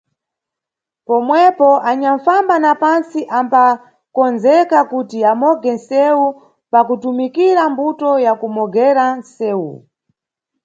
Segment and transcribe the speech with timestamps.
[1.05, 6.25] Pomwepo anyanʼfamba na pantsi ambakondzeka kuti amoge nʼsewu
[6.71, 9.71] pakutumikira mbuto ya kumogera nʼsewu.